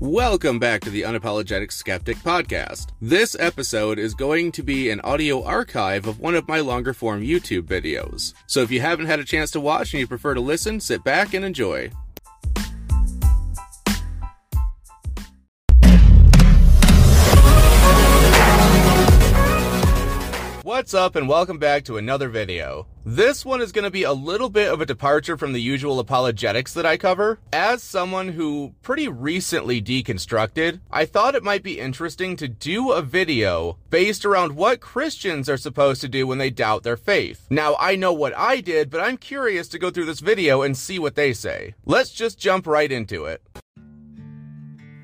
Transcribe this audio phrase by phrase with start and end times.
[0.00, 2.86] Welcome back to the Unapologetic Skeptic podcast.
[3.02, 7.20] This episode is going to be an audio archive of one of my longer form
[7.20, 8.32] YouTube videos.
[8.46, 11.04] So if you haven't had a chance to watch and you prefer to listen, sit
[11.04, 11.90] back and enjoy.
[20.80, 22.86] What's up and welcome back to another video.
[23.04, 26.00] This one is going to be a little bit of a departure from the usual
[26.00, 27.38] apologetics that I cover.
[27.52, 33.02] As someone who pretty recently deconstructed, I thought it might be interesting to do a
[33.02, 37.46] video based around what Christians are supposed to do when they doubt their faith.
[37.50, 40.74] Now, I know what I did, but I'm curious to go through this video and
[40.74, 41.74] see what they say.
[41.84, 43.42] Let's just jump right into it.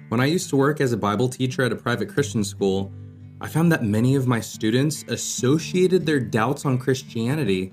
[0.08, 2.90] When I used to work as a Bible teacher at a private Christian school,
[3.38, 7.70] I found that many of my students associated their doubts on Christianity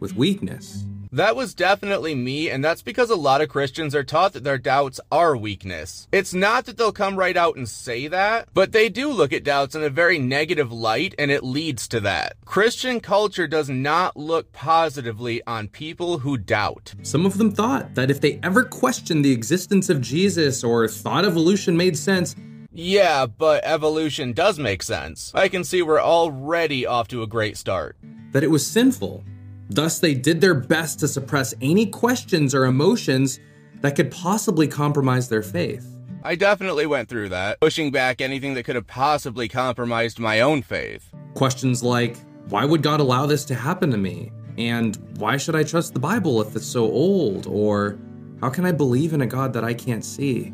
[0.00, 0.84] with weakness.
[1.12, 4.58] That was definitely me, and that's because a lot of Christians are taught that their
[4.58, 6.06] doubts are weakness.
[6.12, 9.44] It's not that they'll come right out and say that, but they do look at
[9.44, 12.34] doubts in a very negative light, and it leads to that.
[12.44, 16.94] Christian culture does not look positively on people who doubt.
[17.02, 21.24] Some of them thought that if they ever questioned the existence of Jesus or thought
[21.24, 22.36] evolution made sense,
[22.78, 25.32] yeah, but evolution does make sense.
[25.34, 27.96] I can see we're already off to a great start.
[28.30, 29.24] That it was sinful.
[29.68, 33.40] Thus, they did their best to suppress any questions or emotions
[33.80, 35.86] that could possibly compromise their faith.
[36.22, 40.62] I definitely went through that, pushing back anything that could have possibly compromised my own
[40.62, 41.12] faith.
[41.34, 42.16] Questions like,
[42.48, 44.30] why would God allow this to happen to me?
[44.56, 47.48] And why should I trust the Bible if it's so old?
[47.48, 47.98] Or
[48.40, 50.52] how can I believe in a God that I can't see?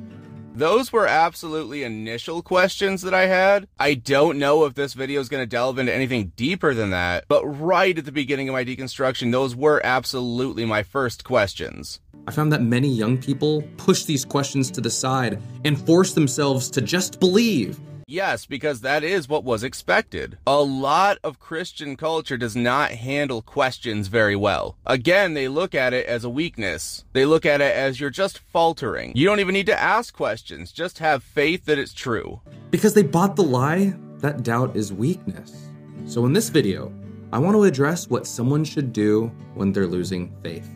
[0.57, 3.67] Those were absolutely initial questions that I had.
[3.77, 7.25] I don't know if this video is going to delve into anything deeper than that,
[7.27, 11.99] but right at the beginning of my deconstruction, those were absolutely my first questions.
[12.29, 16.71] I found that many young people push these questions to the side and force themselves
[16.71, 20.39] to just believe Yes, because that is what was expected.
[20.47, 24.77] A lot of Christian culture does not handle questions very well.
[24.87, 27.05] Again, they look at it as a weakness.
[27.13, 29.13] They look at it as you're just faltering.
[29.15, 32.41] You don't even need to ask questions, just have faith that it's true.
[32.71, 35.69] Because they bought the lie that doubt is weakness.
[36.07, 36.93] So, in this video,
[37.33, 40.69] I want to address what someone should do when they're losing faith.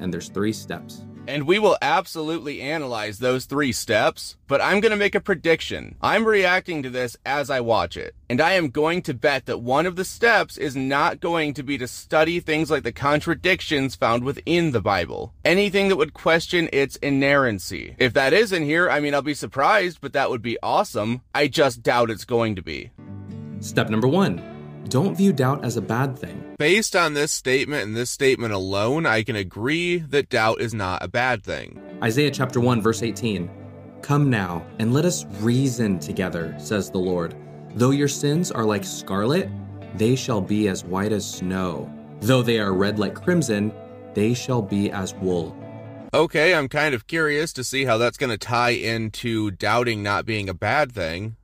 [0.00, 1.04] And there's three steps.
[1.26, 5.96] And we will absolutely analyze those three steps, but I'm going to make a prediction.
[6.00, 8.14] I'm reacting to this as I watch it.
[8.28, 11.62] And I am going to bet that one of the steps is not going to
[11.62, 15.32] be to study things like the contradictions found within the Bible.
[15.44, 17.94] Anything that would question its inerrancy.
[17.98, 21.20] If that is in here, I mean, I'll be surprised, but that would be awesome.
[21.34, 22.90] I just doubt it's going to be.
[23.60, 24.59] Step number one
[24.90, 26.56] don't view doubt as a bad thing.
[26.58, 31.02] Based on this statement and this statement alone, I can agree that doubt is not
[31.02, 31.80] a bad thing.
[32.02, 33.48] Isaiah chapter 1, verse 18
[34.02, 37.36] Come now, and let us reason together, says the Lord.
[37.74, 39.48] Though your sins are like scarlet,
[39.94, 41.88] they shall be as white as snow.
[42.20, 43.72] Though they are red like crimson,
[44.14, 45.56] they shall be as wool.
[46.12, 50.26] Okay, I'm kind of curious to see how that's going to tie into doubting not
[50.26, 51.36] being a bad thing.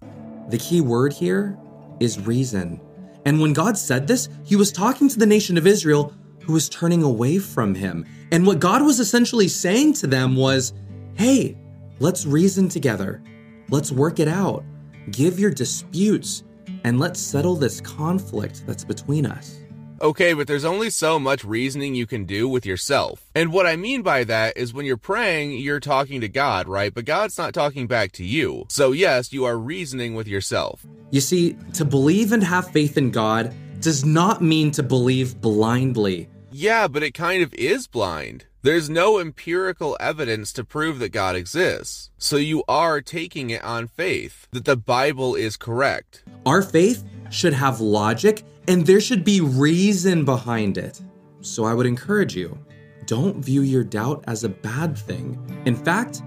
[0.49, 1.56] The key word here
[2.01, 2.81] is reason.
[3.26, 6.14] And when God said this, he was talking to the nation of Israel
[6.44, 8.06] who was turning away from him.
[8.31, 10.72] And what God was essentially saying to them was,
[11.14, 11.59] hey,
[11.98, 13.22] let's reason together.
[13.69, 14.64] Let's work it out.
[15.10, 16.44] Give your disputes
[16.84, 19.58] and let's settle this conflict that's between us.
[20.01, 23.31] Okay, but there's only so much reasoning you can do with yourself.
[23.34, 26.93] And what I mean by that is when you're praying, you're talking to God, right?
[26.93, 28.67] But God's not talking back to you.
[28.69, 30.85] So, yes, you are reasoning with yourself.
[31.11, 36.29] You see, to believe and have faith in God does not mean to believe blindly.
[36.53, 38.45] Yeah, but it kind of is blind.
[38.62, 42.11] There's no empirical evidence to prove that God exists.
[42.19, 46.25] So you are taking it on faith that the Bible is correct.
[46.45, 51.00] Our faith should have logic and there should be reason behind it.
[51.41, 52.59] So I would encourage you
[53.06, 55.38] don't view your doubt as a bad thing.
[55.64, 56.23] In fact,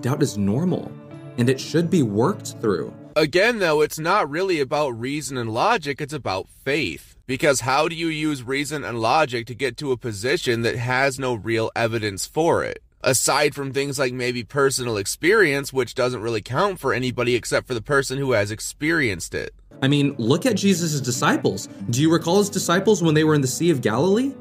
[0.00, 0.90] doubt is normal
[1.38, 2.92] and it should be worked through.
[3.16, 7.16] Again, though, it's not really about reason and logic, it's about faith.
[7.26, 11.18] Because how do you use reason and logic to get to a position that has
[11.18, 12.82] no real evidence for it?
[13.06, 17.74] Aside from things like maybe personal experience, which doesn't really count for anybody except for
[17.74, 19.54] the person who has experienced it.
[19.82, 21.66] I mean, look at Jesus' disciples.
[21.90, 24.34] Do you recall his disciples when they were in the Sea of Galilee?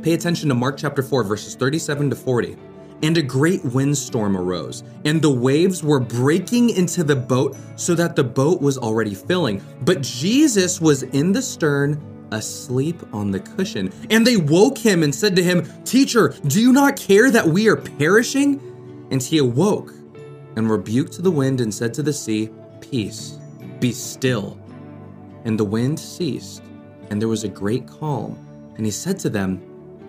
[0.00, 2.56] Pay attention to Mark chapter 4, verses 37 to 40.
[3.02, 8.16] And a great windstorm arose, and the waves were breaking into the boat so that
[8.16, 9.62] the boat was already filling.
[9.82, 13.92] But Jesus was in the stern, asleep on the cushion.
[14.10, 17.68] And they woke him and said to him, Teacher, do you not care that we
[17.68, 18.60] are perishing?
[19.10, 19.92] And he awoke
[20.56, 23.38] and rebuked the wind and said to the sea, Peace,
[23.80, 24.58] be still.
[25.44, 26.62] And the wind ceased,
[27.10, 28.36] and there was a great calm.
[28.76, 29.58] And he said to them,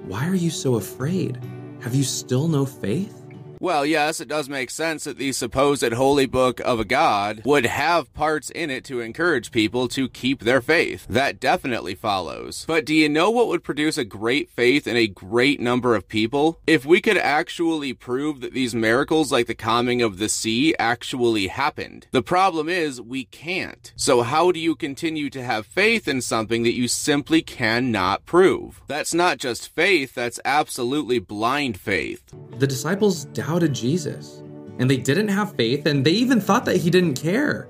[0.07, 1.39] Why are you so afraid?
[1.81, 3.18] Have you still no faith?
[3.61, 7.65] Well, yes, it does make sense that the supposed holy book of a god would
[7.65, 11.05] have parts in it to encourage people to keep their faith.
[11.09, 12.63] That definitely follows.
[12.65, 16.07] But do you know what would produce a great faith in a great number of
[16.07, 16.61] people?
[16.67, 21.47] If we could actually prove that these miracles like the calming of the sea actually
[21.47, 22.07] happened.
[22.11, 23.91] The problem is we can't.
[23.97, 28.81] So how do you continue to have faith in something that you simply cannot prove?
[28.87, 32.23] That's not just faith, that's absolutely blind faith.
[32.57, 33.25] The disciples
[33.57, 34.43] Jesus,
[34.77, 37.67] and they didn't have faith, and they even thought that he didn't care.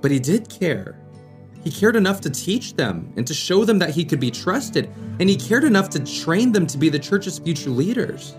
[0.00, 0.98] But he did care.
[1.62, 4.90] He cared enough to teach them and to show them that he could be trusted,
[5.20, 8.34] and he cared enough to train them to be the church's future leaders.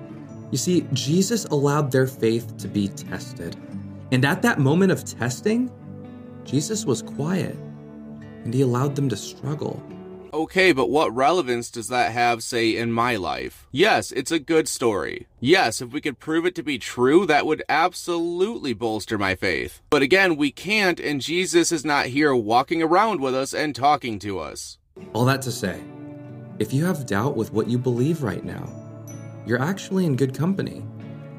[0.51, 3.55] You see, Jesus allowed their faith to be tested.
[4.11, 5.71] And at that moment of testing,
[6.43, 7.55] Jesus was quiet
[8.43, 9.81] and he allowed them to struggle.
[10.33, 13.67] Okay, but what relevance does that have, say, in my life?
[13.71, 15.27] Yes, it's a good story.
[15.39, 19.83] Yes, if we could prove it to be true, that would absolutely bolster my faith.
[19.91, 24.17] But again, we can't, and Jesus is not here walking around with us and talking
[24.19, 24.79] to us.
[25.13, 25.83] All that to say,
[26.57, 28.67] if you have doubt with what you believe right now,
[29.45, 30.83] you're actually in good company.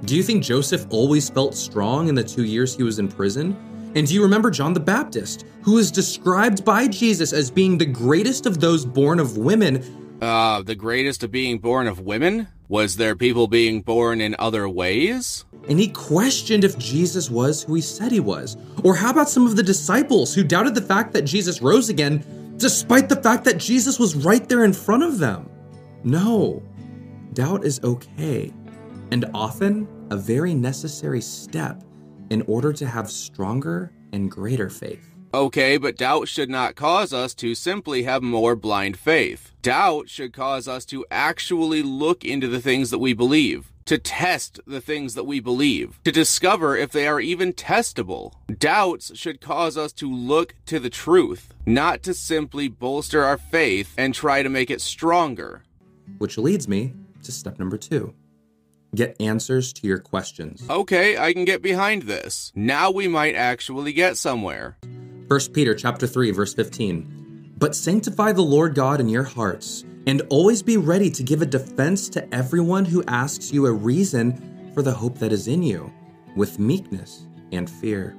[0.04, 3.56] Do you think Joseph always felt strong in the two years he was in prison?
[3.94, 7.86] And do you remember John the Baptist, who is described by Jesus as being the
[7.86, 10.18] greatest of those born of women?
[10.20, 12.48] Uh, the greatest of being born of women?
[12.68, 15.44] Was there people being born in other ways?
[15.68, 18.56] And he questioned if Jesus was who he said he was.
[18.82, 22.54] Or how about some of the disciples who doubted the fact that Jesus rose again,
[22.56, 25.48] despite the fact that Jesus was right there in front of them?
[26.02, 26.62] No,
[27.32, 28.52] doubt is okay,
[29.10, 31.82] and often a very necessary step
[32.30, 35.14] in order to have stronger and greater faith.
[35.34, 39.50] Okay, but doubt should not cause us to simply have more blind faith.
[39.62, 44.60] Doubt should cause us to actually look into the things that we believe, to test
[44.64, 48.32] the things that we believe, to discover if they are even testable.
[48.60, 53.92] Doubts should cause us to look to the truth, not to simply bolster our faith
[53.98, 55.64] and try to make it stronger.
[56.18, 56.94] Which leads me
[57.24, 58.14] to step number two
[58.94, 60.64] get answers to your questions.
[60.70, 62.52] Okay, I can get behind this.
[62.54, 64.78] Now we might actually get somewhere.
[65.28, 67.54] 1 Peter chapter 3 verse 15.
[67.56, 71.46] But sanctify the Lord God in your hearts, and always be ready to give a
[71.46, 75.92] defense to everyone who asks you a reason for the hope that is in you,
[76.36, 78.16] with meekness and fear.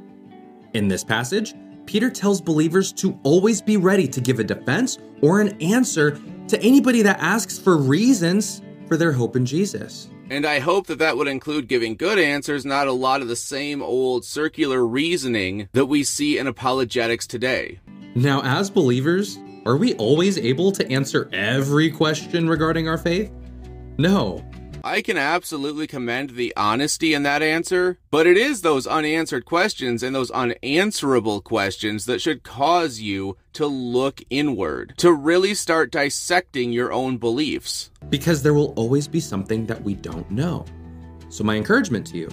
[0.73, 1.53] In this passage,
[1.85, 6.61] Peter tells believers to always be ready to give a defense or an answer to
[6.61, 10.09] anybody that asks for reasons for their hope in Jesus.
[10.29, 13.35] And I hope that that would include giving good answers, not a lot of the
[13.35, 17.79] same old circular reasoning that we see in apologetics today.
[18.15, 23.31] Now, as believers, are we always able to answer every question regarding our faith?
[23.97, 24.43] No.
[24.87, 30.03] I can absolutely commend the honesty in that answer, but it is those unanswered questions
[30.03, 36.71] and those unanswerable questions that should cause you to look inward, to really start dissecting
[36.71, 37.89] your own beliefs.
[38.11, 40.65] Because there will always be something that we don't know.
[41.29, 42.29] So, my encouragement to you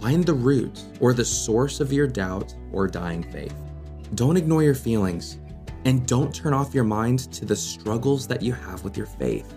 [0.00, 3.54] find the root or the source of your doubt or dying faith.
[4.14, 5.38] Don't ignore your feelings
[5.84, 9.54] and don't turn off your mind to the struggles that you have with your faith.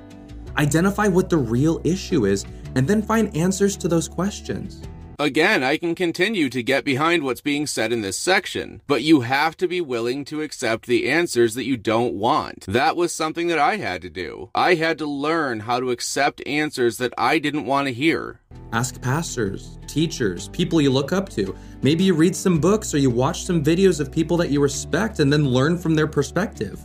[0.58, 4.81] Identify what the real issue is and then find answers to those questions.
[5.22, 9.22] Again, I can continue to get behind what's being said in this section, but you
[9.22, 12.65] have to be willing to accept the answers that you don't want.
[12.67, 14.50] That was something that I had to do.
[14.55, 18.39] I had to learn how to accept answers that I didn't want to hear.
[18.74, 21.55] Ask pastors, teachers, people you look up to.
[21.84, 25.20] Maybe you read some books or you watch some videos of people that you respect
[25.20, 26.84] and then learn from their perspective.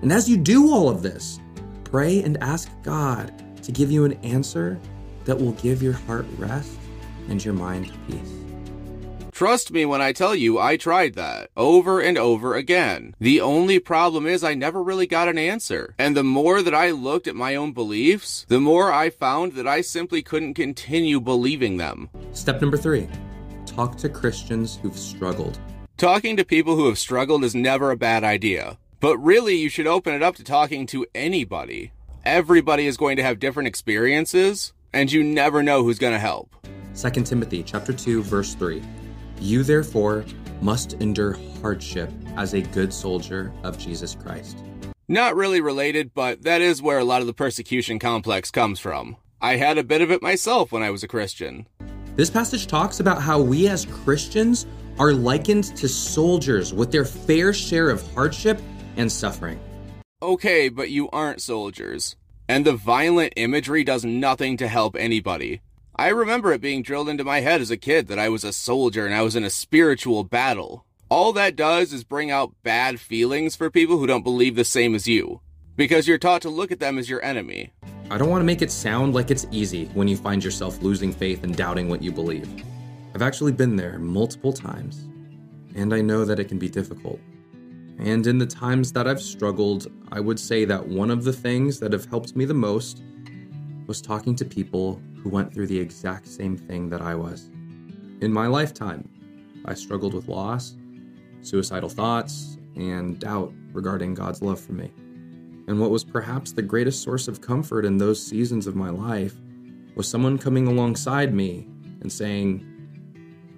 [0.00, 1.38] And as you do all of this,
[1.90, 4.78] pray and ask God to give you an answer
[5.24, 6.78] that will give your heart rest
[7.28, 8.34] and your mind peace.
[9.32, 13.14] Trust me when I tell you I tried that over and over again.
[13.20, 15.94] The only problem is I never really got an answer.
[15.96, 19.68] And the more that I looked at my own beliefs, the more I found that
[19.68, 22.10] I simply couldn't continue believing them.
[22.32, 23.08] Step number three
[23.64, 25.58] talk to Christians who've struggled.
[25.98, 28.76] Talking to people who have struggled is never a bad idea.
[29.00, 31.92] But really, you should open it up to talking to anybody.
[32.24, 36.56] Everybody is going to have different experiences, and you never know who's going to help.
[36.96, 38.82] 2 Timothy chapter 2 verse 3.
[39.40, 40.24] You therefore
[40.60, 44.58] must endure hardship as a good soldier of Jesus Christ.
[45.06, 49.16] Not really related, but that is where a lot of the persecution complex comes from.
[49.40, 51.68] I had a bit of it myself when I was a Christian.
[52.16, 54.66] This passage talks about how we as Christians
[54.98, 58.60] are likened to soldiers with their fair share of hardship
[58.98, 59.58] and suffering.
[60.20, 62.16] Okay, but you aren't soldiers.
[62.48, 65.60] And the violent imagery does nothing to help anybody.
[65.96, 68.52] I remember it being drilled into my head as a kid that I was a
[68.52, 70.84] soldier and I was in a spiritual battle.
[71.08, 74.94] All that does is bring out bad feelings for people who don't believe the same
[74.94, 75.40] as you,
[75.74, 77.72] because you're taught to look at them as your enemy.
[78.10, 81.12] I don't want to make it sound like it's easy when you find yourself losing
[81.12, 82.48] faith and doubting what you believe.
[83.14, 85.08] I've actually been there multiple times,
[85.74, 87.20] and I know that it can be difficult.
[87.98, 91.80] And in the times that I've struggled, I would say that one of the things
[91.80, 93.02] that have helped me the most
[93.86, 97.50] was talking to people who went through the exact same thing that I was.
[98.20, 99.08] In my lifetime,
[99.64, 100.76] I struggled with loss,
[101.40, 104.92] suicidal thoughts, and doubt regarding God's love for me.
[105.66, 109.34] And what was perhaps the greatest source of comfort in those seasons of my life
[109.96, 111.66] was someone coming alongside me
[112.00, 112.64] and saying,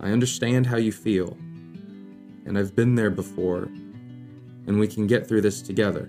[0.00, 1.36] I understand how you feel,
[2.46, 3.68] and I've been there before,
[4.66, 6.08] and we can get through this together.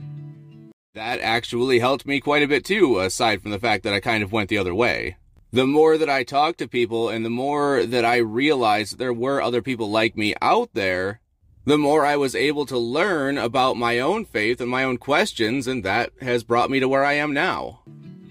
[0.94, 4.24] That actually helped me quite a bit too, aside from the fact that I kind
[4.24, 5.18] of went the other way.
[5.54, 9.42] The more that I talked to people and the more that I realized there were
[9.42, 11.22] other people like me out there,
[11.66, 15.68] the more I was able to learn about my own faith and my own questions,
[15.68, 17.82] and that has brought me to where I am now.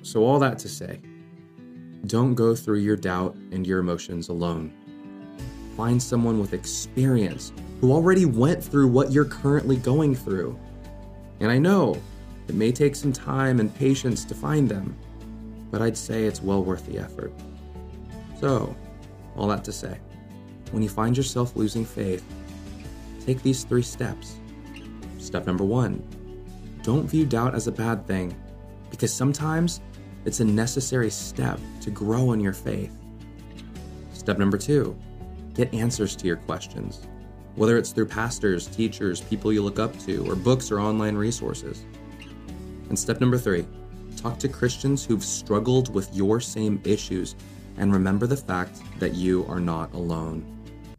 [0.02, 1.00] So, all that to say,
[2.06, 4.72] don't go through your doubt and your emotions alone.
[5.76, 10.58] Find someone with experience who already went through what you're currently going through.
[11.40, 12.00] And I know
[12.48, 14.96] it may take some time and patience to find them,
[15.70, 17.32] but I'd say it's well worth the effort.
[18.38, 18.74] So,
[19.36, 19.98] all that to say,
[20.72, 22.24] when you find yourself losing faith,
[23.24, 24.36] take these three steps.
[25.18, 26.02] Step number one
[26.82, 28.34] don't view doubt as a bad thing,
[28.90, 29.80] because sometimes
[30.24, 32.96] it's a necessary step to grow in your faith.
[34.12, 34.96] Step number two
[35.54, 37.06] get answers to your questions,
[37.54, 41.84] whether it's through pastors, teachers, people you look up to, or books or online resources.
[42.88, 43.66] And step number three
[44.16, 47.36] talk to Christians who've struggled with your same issues
[47.78, 50.44] and remember the fact that you are not alone.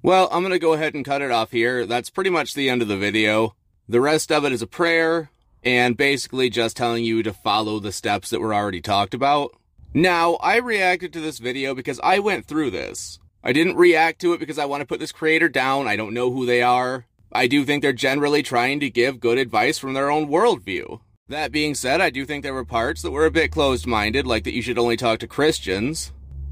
[0.01, 1.85] Well, I'm going to go ahead and cut it off here.
[1.85, 3.55] That's pretty much the end of the video.
[3.87, 5.29] The rest of it is a prayer
[5.63, 9.55] and basically just telling you to follow the steps that were already talked about.
[9.93, 13.19] Now, I reacted to this video because I went through this.
[13.43, 15.87] I didn't react to it because I want to put this creator down.
[15.87, 17.05] I don't know who they are.
[17.31, 20.99] I do think they're generally trying to give good advice from their own worldview.
[21.27, 24.27] That being said, I do think there were parts that were a bit closed minded,
[24.27, 26.11] like that you should only talk to Christians.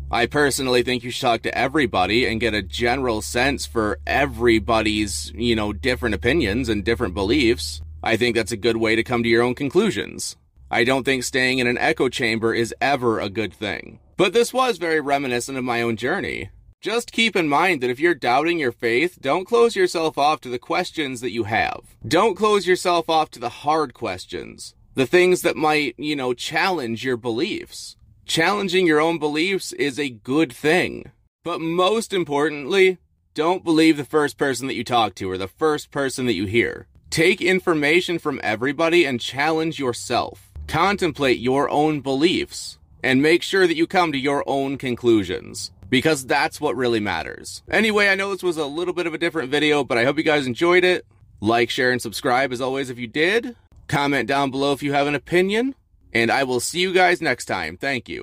[0.09, 5.31] I personally think you should talk to everybody and get a general sense for everybody's,
[5.35, 7.81] you know, different opinions and different beliefs.
[8.01, 10.37] I think that's a good way to come to your own conclusions.
[10.71, 13.99] I don't think staying in an echo chamber is ever a good thing.
[14.17, 16.49] But this was very reminiscent of my own journey.
[16.81, 20.49] Just keep in mind that if you're doubting your faith, don't close yourself off to
[20.49, 21.81] the questions that you have.
[22.07, 24.75] Don't close yourself off to the hard questions.
[24.95, 27.97] The things that might, you know, challenge your beliefs.
[28.25, 31.11] Challenging your own beliefs is a good thing.
[31.43, 32.97] But most importantly,
[33.33, 36.45] don't believe the first person that you talk to or the first person that you
[36.45, 36.87] hear.
[37.09, 40.49] Take information from everybody and challenge yourself.
[40.67, 46.25] Contemplate your own beliefs and make sure that you come to your own conclusions because
[46.25, 47.63] that's what really matters.
[47.69, 50.17] Anyway, I know this was a little bit of a different video, but I hope
[50.17, 51.05] you guys enjoyed it.
[51.41, 53.55] Like, share, and subscribe as always if you did.
[53.87, 55.75] Comment down below if you have an opinion.
[56.13, 57.77] And I will see you guys next time.
[57.77, 58.17] Thank you.